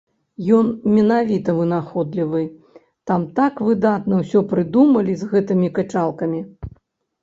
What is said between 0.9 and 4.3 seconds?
менавіта вынаходлівы, там так выдатна